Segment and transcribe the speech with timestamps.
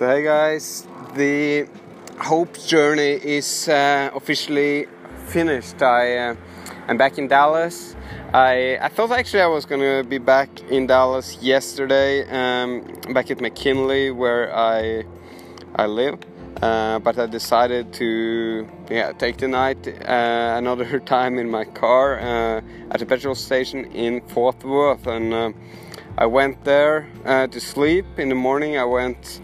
[0.00, 1.68] So hey guys, the
[2.18, 4.86] Hope journey is uh, officially
[5.26, 5.82] finished.
[5.82, 6.36] I uh,
[6.88, 7.94] I'm back in Dallas.
[8.32, 12.80] I I thought actually I was gonna be back in Dallas yesterday, um,
[13.12, 15.04] back at McKinney where I
[15.74, 16.18] I live.
[16.62, 22.18] Uh, but I decided to yeah take the night uh, another time in my car
[22.18, 25.52] uh, at a petrol station in Fort Worth, and uh,
[26.18, 28.06] I went there uh, to sleep.
[28.18, 29.40] In the morning, I went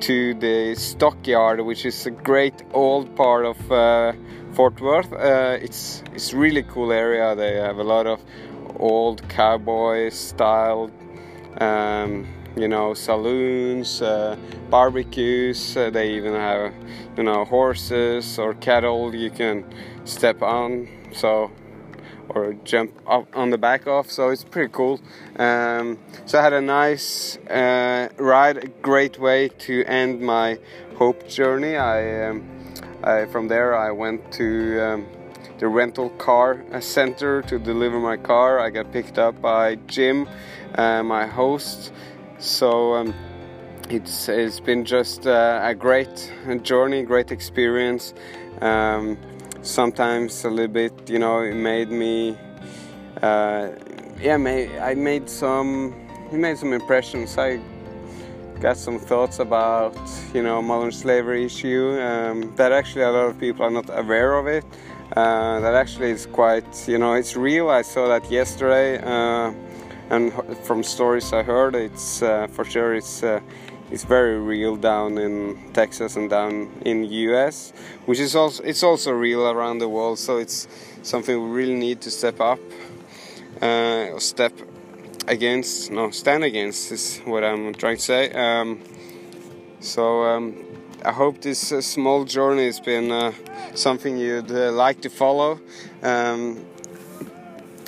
[0.00, 4.12] to the stockyard, which is a great old part of uh,
[4.52, 5.12] Fort Worth.
[5.12, 7.34] it's it's really cool area.
[7.34, 8.20] They have a lot of
[8.78, 10.90] old cowboy style.
[11.58, 14.36] Um, you know saloons uh,
[14.70, 16.74] barbecues uh, they even have
[17.16, 19.64] you know horses or cattle you can
[20.04, 21.50] step on so
[22.34, 25.00] or jump up on the back of so it's pretty cool.
[25.36, 30.58] Um, so i had a nice uh, ride a great way to end my
[30.96, 31.76] hope journey.
[31.76, 32.48] I, um,
[33.02, 35.06] I from there i went to um,
[35.58, 38.60] the rental car center to deliver my car.
[38.60, 40.28] I got picked up by jim
[40.74, 41.92] uh, my host.
[42.38, 43.14] So um,
[43.90, 48.14] it's it's been just uh, a great journey, great experience.
[48.60, 49.18] Um,
[49.62, 52.38] sometimes a little bit, you know, it made me,
[53.22, 53.70] uh,
[54.20, 54.36] yeah,
[54.82, 55.94] I made some,
[56.32, 57.36] it made some impressions.
[57.38, 57.60] I
[58.60, 59.96] got some thoughts about,
[60.34, 64.34] you know, modern slavery issue um, that actually a lot of people are not aware
[64.34, 64.64] of it.
[65.16, 67.68] Uh, that actually is quite, you know, it's real.
[67.68, 69.52] I saw that yesterday uh,
[70.10, 70.32] and
[70.64, 73.40] from stories I heard, it's uh, for sure it's uh,
[73.90, 77.72] it's very real down in Texas and down in US,
[78.06, 80.18] which is also it's also real around the world.
[80.18, 80.68] So it's
[81.02, 82.60] something we really need to step up,
[83.60, 84.52] uh, step
[85.26, 88.30] against, no, stand against is what I'm trying to say.
[88.32, 88.80] Um,
[89.80, 90.64] so um,
[91.04, 93.32] I hope this uh, small journey has been uh,
[93.74, 95.60] something you'd uh, like to follow.
[96.02, 96.64] Um,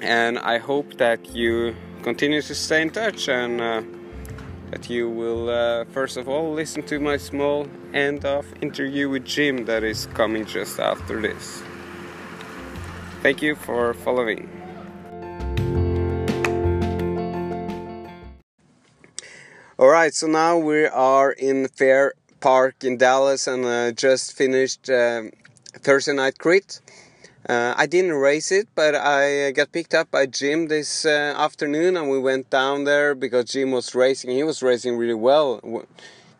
[0.00, 3.82] and I hope that you continue to stay in touch and uh,
[4.70, 9.24] that you will uh, first of all listen to my small end of interview with
[9.24, 11.62] Jim that is coming just after this.
[13.22, 14.48] Thank you for following.
[19.78, 24.90] All right, so now we are in Fair Park in Dallas and uh, just finished
[24.90, 25.30] um,
[25.72, 26.80] Thursday night crit.
[27.48, 31.96] Uh, I didn't race it, but I got picked up by Jim this uh, afternoon,
[31.96, 34.30] and we went down there because Jim was racing.
[34.30, 35.86] He was racing really well.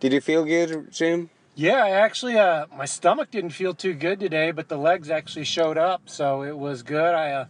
[0.00, 1.30] Did you feel good, Jim?
[1.54, 5.46] Yeah, I actually, uh, my stomach didn't feel too good today, but the legs actually
[5.46, 7.14] showed up, so it was good.
[7.14, 7.46] I uh,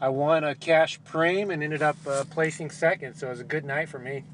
[0.00, 3.44] I won a cash preem and ended up uh, placing second, so it was a
[3.44, 4.24] good night for me.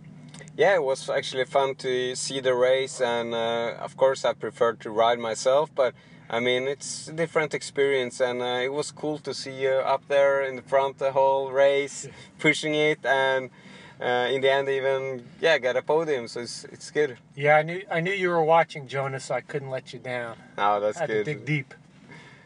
[0.56, 4.78] Yeah, it was actually fun to see the race, and uh, of course, I preferred
[4.80, 5.92] to ride myself, but
[6.32, 10.06] I mean, it's a different experience, and uh, it was cool to see you up
[10.06, 12.06] there in the front the whole race,
[12.38, 13.50] pushing it, and
[14.00, 16.28] uh, in the end, even yeah, got a podium.
[16.28, 17.18] So it's it's good.
[17.34, 19.24] Yeah, I knew I knew you were watching, Jonas.
[19.24, 20.36] So I couldn't let you down.
[20.56, 21.24] Oh, that's I had good.
[21.24, 21.74] To dig deep.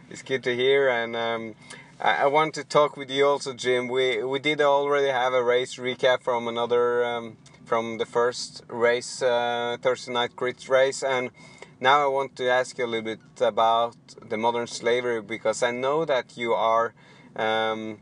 [0.08, 1.54] It's good to hear, and um,
[2.00, 3.88] I, I, want to talk with you also, Jim.
[3.88, 7.36] We we did already have a race recap from another um,
[7.66, 11.30] from the first race, uh, Thursday night crit race, and
[11.80, 13.96] now I want to ask you a little bit about
[14.28, 16.94] the modern slavery because I know that you are
[17.36, 17.98] um,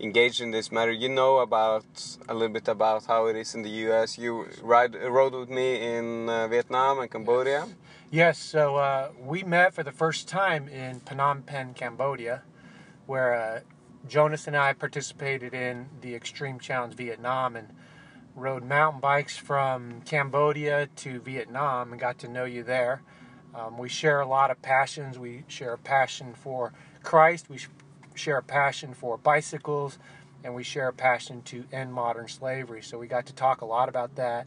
[0.00, 0.92] engaged in this matter.
[0.92, 1.84] You know about
[2.28, 4.18] a little bit about how it is in the U.S.
[4.18, 7.66] You ride rode with me in uh, Vietnam and Cambodia.
[8.10, 12.42] Yes, so uh, we met for the first time in Phnom Penh, Cambodia,
[13.06, 13.60] where uh,
[14.08, 17.68] Jonas and I participated in the Extreme Challenge Vietnam and
[18.34, 23.02] rode mountain bikes from Cambodia to Vietnam and got to know you there.
[23.54, 25.18] Um, we share a lot of passions.
[25.18, 27.48] We share a passion for Christ.
[27.48, 27.58] We
[28.14, 29.98] share a passion for bicycles,
[30.42, 32.82] and we share a passion to end modern slavery.
[32.82, 34.46] So we got to talk a lot about that.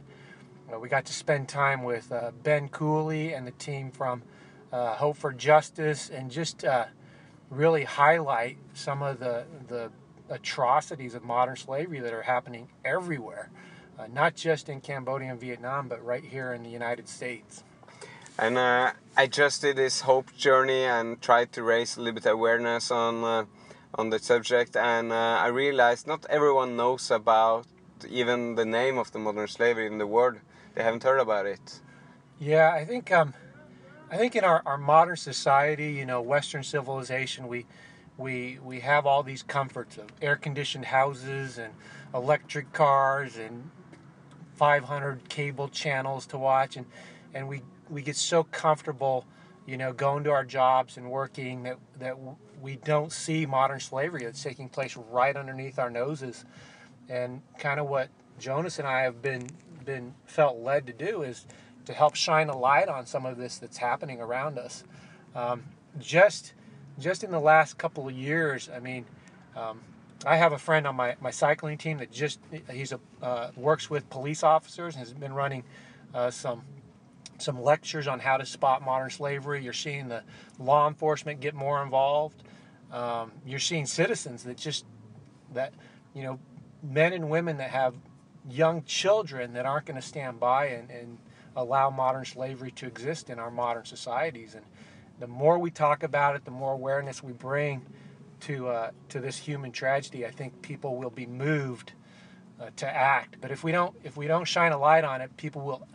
[0.72, 4.24] Uh, we got to spend time with uh, Ben Cooley and the team from
[4.74, 6.88] uh, Hope for Justice, and just uh,
[7.50, 9.90] really highlight some of the the
[10.30, 13.50] atrocities of modern slavery that are happening everywhere,
[13.98, 17.64] uh, not just in Cambodia and Vietnam, but right here in the United States.
[18.40, 22.26] And uh, I just did this hope journey and tried to raise a little bit
[22.26, 23.46] awareness on uh,
[23.96, 24.76] on the subject.
[24.76, 27.66] And uh, I realized not everyone knows about
[28.08, 30.38] even the name of the modern slavery, in the world.
[30.76, 31.82] They haven't heard about it.
[32.40, 33.34] Yeah, I think um,
[34.12, 37.66] I think in our, our modern society, you know, Western civilization, we
[38.18, 41.74] we we have all these comforts of air conditioned houses and
[42.14, 43.72] electric cars and
[44.58, 46.86] 500 cable channels to watch and
[47.34, 49.26] and we we get so comfortable,
[49.66, 52.18] you know, going to our jobs and working that that
[52.62, 56.46] we don't see modern slavery that's taking place right underneath our noses,
[57.10, 58.10] and kind of what
[58.40, 59.48] Jonas and I have been
[59.86, 61.46] been felt led to do is
[61.86, 64.84] to help shine a light on some of this that's happening around us.
[65.36, 65.64] Um,
[66.00, 66.54] just
[67.00, 69.06] just in the last couple of years, I mean.
[69.56, 69.82] Um,
[70.26, 72.40] I have a friend on my, my cycling team that just
[72.72, 75.64] he's a uh, works with police officers and has been running
[76.14, 76.64] uh, some
[77.38, 79.64] some lectures on how to spot modern slavery.
[79.64, 80.24] You're seeing the
[80.60, 82.42] law enforcement get more involved.
[82.92, 84.86] Um, you're seeing citizens that just
[85.54, 85.74] that
[86.14, 86.40] you know
[86.82, 87.94] men and women that have
[88.50, 91.18] young children that aren't going to stand by and, and
[91.56, 94.56] allow modern slavery to exist in our modern societies.
[94.56, 94.64] And
[95.20, 97.86] the more we talk about it, the more awareness we bring
[98.42, 101.94] to uh, to this human tragedy, I think people will be moved
[102.60, 103.38] uh, to act.
[103.42, 105.88] But if we don't if we don't shine a light on it, people will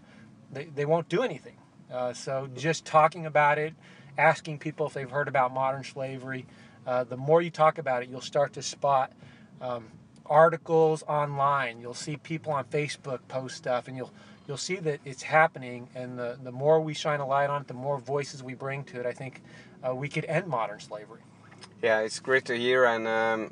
[0.51, 1.57] they, they won't do anything.
[1.91, 3.75] Uh, so just talking about it,
[4.17, 6.47] asking people if they've heard about modern slavery,
[6.87, 9.13] uh, the more you talk about it, you'll start to spot
[9.61, 9.87] um,
[10.27, 11.81] articles online.
[11.81, 14.13] You'll see people on Facebook post stuff, and you'll
[14.47, 15.89] you'll see that it's happening.
[15.95, 18.85] And the the more we shine a light on it, the more voices we bring
[18.85, 19.07] to it.
[19.07, 19.43] I think
[19.87, 21.21] uh, we could end modern slavery.
[21.83, 22.85] Yeah, it's great to hear.
[22.85, 23.51] And, um,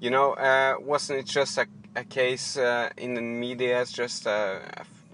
[0.00, 4.60] you know, uh, wasn't it just a, a case uh, in the media just uh,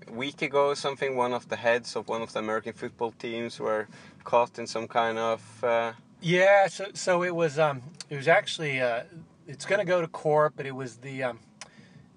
[0.07, 1.17] a week ago or something?
[1.17, 3.89] One of the heads of one of the American football teams were
[4.23, 5.65] caught in some kind of.
[5.65, 9.03] Uh, yeah, so, so it was um, it was actually uh,
[9.49, 11.41] it's going to go to court, but it was the um,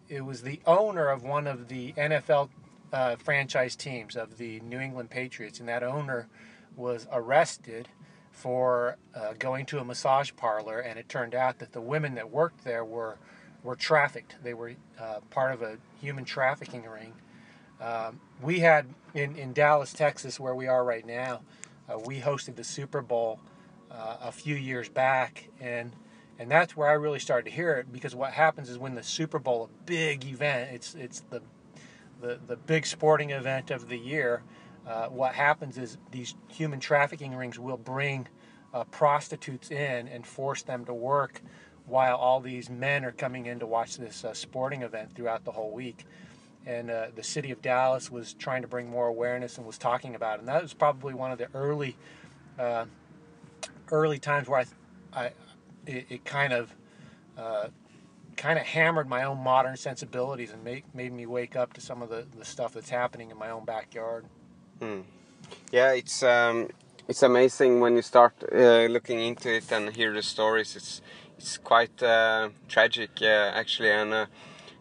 [0.09, 2.49] it was the owner of one of the NFL
[2.93, 6.27] uh, franchise teams of the New England Patriots, and that owner
[6.75, 7.87] was arrested
[8.39, 12.31] for uh, going to a massage parlor, and it turned out that the women that
[12.31, 13.17] worked there were
[13.63, 14.37] were trafficked.
[14.41, 17.13] They were uh, part of a human trafficking ring.
[17.81, 21.41] Um, we had in, in Dallas, Texas, where we are right now,
[21.89, 23.41] uh, we hosted the Super Bowl
[23.91, 25.91] uh, a few years back, and
[26.37, 29.03] and that's where I really started to hear it because what happens is when the
[29.03, 31.41] Super Bowl, a big event, it's it's the
[32.21, 34.43] the, the big sporting event of the year
[34.89, 38.27] uh, what happens is these human trafficking rings will bring
[38.73, 41.41] uh, prostitutes in and force them to work
[41.85, 45.51] while all these men are coming in to watch this uh, sporting event throughout the
[45.51, 46.05] whole week.
[46.65, 50.15] And uh, the city of Dallas was trying to bring more awareness and was talking
[50.15, 50.39] about it.
[50.39, 51.95] And that was probably one of the early,
[52.57, 52.85] uh,
[53.91, 54.65] early times where
[55.13, 55.25] I, I
[55.85, 56.73] it, it kind of,
[58.37, 62.01] kind of hammered my own modern sensibilities and make, made me wake up to some
[62.01, 64.25] of the, the stuff that's happening in my own backyard.
[64.81, 65.03] Mm.
[65.71, 66.69] Yeah, it's um,
[67.07, 70.75] it's amazing when you start uh, looking into it and hear the stories.
[70.75, 71.01] It's
[71.37, 74.13] it's quite uh, tragic, uh, actually, and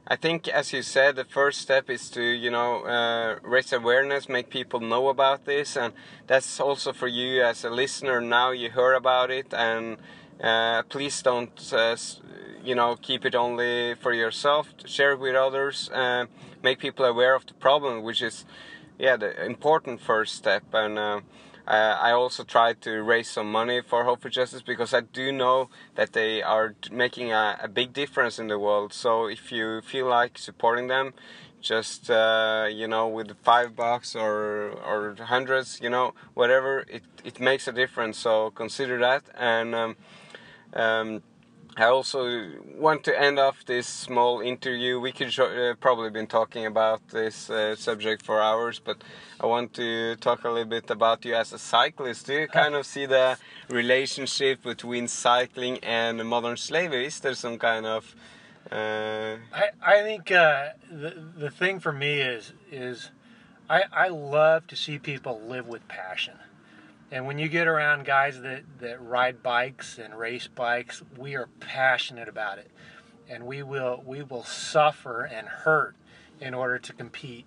[0.06, 4.28] I think, as you said, the first step is to you know uh, raise awareness,
[4.28, 5.92] make people know about this, and
[6.26, 8.20] that's also for you as a listener.
[8.20, 9.98] Now you hear about it, and
[10.40, 11.96] uh, please don't uh,
[12.64, 14.68] you know keep it only for yourself.
[14.86, 15.90] Share it with others,
[16.62, 18.44] make people aware of the problem, which is
[18.98, 21.20] yeah the important first step and uh,
[22.00, 25.68] I also try to raise some money for Hope for Justice because I do know
[25.96, 28.94] that they are making a, a big difference in the world.
[28.94, 31.12] So if you feel like supporting them,
[31.60, 37.38] just uh, you know with five bucks or or hundreds, you know whatever, it it
[37.38, 38.18] makes a difference.
[38.18, 39.74] So consider that and.
[39.74, 39.96] Um,
[40.74, 41.22] um,
[41.78, 44.98] I also want to end off this small interview.
[44.98, 49.04] We could uh, probably been talking about this uh, subject for hours, but
[49.38, 52.26] I want to talk a little bit about you as a cyclist.
[52.26, 57.06] Do you kind of see the relationship between cycling and modern slavery?
[57.06, 58.16] Is there some kind of?
[58.72, 59.36] Uh...
[59.54, 63.12] I I think uh, the the thing for me is is
[63.70, 66.34] I I love to see people live with passion.
[67.10, 71.48] And when you get around guys that, that ride bikes and race bikes, we are
[71.60, 72.70] passionate about it.
[73.30, 75.94] And we will we will suffer and hurt
[76.40, 77.46] in order to compete.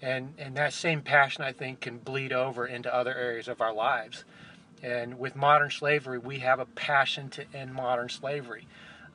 [0.00, 3.72] And and that same passion I think can bleed over into other areas of our
[3.72, 4.24] lives.
[4.82, 8.66] And with modern slavery, we have a passion to end modern slavery.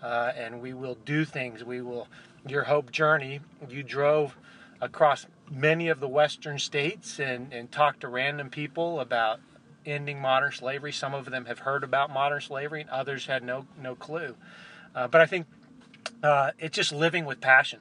[0.02, 1.64] Uh, and we will do things.
[1.64, 2.08] We will
[2.46, 4.36] your hope journey, you drove
[4.82, 9.40] across many of the western states and, and talked to random people about
[9.86, 10.92] ending modern slavery.
[10.92, 14.36] Some of them have heard about modern slavery, and others had no no clue.
[14.96, 15.48] Uh, but I think
[16.24, 17.80] uh, it's just living with passion,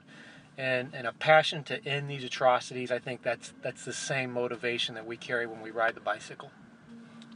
[0.57, 2.91] and and a passion to end these atrocities.
[2.91, 6.51] I think that's that's the same motivation that we carry when we ride the bicycle.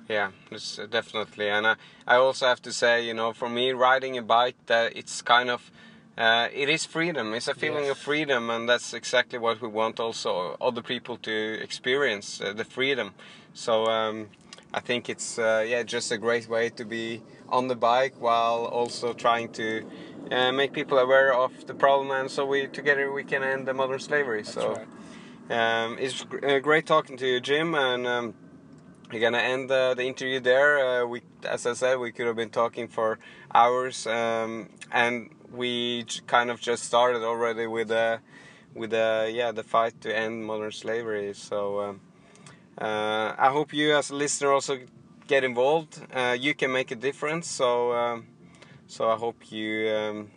[0.09, 1.75] Yeah, it's uh, definitely, and I,
[2.07, 5.51] I also have to say, you know, for me, riding a bike, that it's kind
[5.51, 5.71] of
[6.17, 7.35] uh, it is freedom.
[7.35, 7.91] It's a feeling Yes.
[7.91, 12.65] of freedom, and that's exactly what we want also other people to experience uh, the
[12.65, 13.15] freedom.
[13.53, 14.29] So um,
[14.73, 18.67] I think it's uh, yeah just a great way to be on the bike while
[18.67, 19.85] also trying to
[20.31, 23.75] uh, make people aware of the problem, and so we together we can end the
[23.75, 24.43] modern slavery.
[24.43, 24.75] That's so
[25.51, 25.85] right.
[25.85, 28.07] um, it's gr- uh, great talking to you, Jim, and.
[28.07, 28.35] Um,
[29.13, 31.03] we're gonna end uh, the interview there.
[31.03, 33.21] Uh, we, as I said, we could have been talking for
[33.55, 38.19] hours, um, and we j- kind of just started already with uh,
[38.75, 41.33] with uh, yeah the fight to end modern slavery.
[41.35, 42.01] So um,
[42.79, 44.81] uh, I hope you, as a listener, also
[45.27, 46.01] get involved.
[46.13, 47.49] Uh, you can make a difference.
[47.49, 48.27] So um,
[48.87, 50.31] so I hope you um,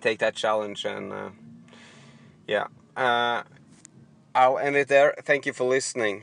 [0.00, 1.30] take that challenge and uh,
[2.46, 2.66] yeah.
[2.96, 3.42] Uh,
[4.34, 5.14] I'll end it there.
[5.24, 6.22] Thank you for listening.